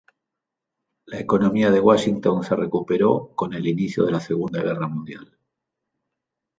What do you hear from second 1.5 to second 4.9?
de Washington se recuperó con el inicio de la Segunda Guerra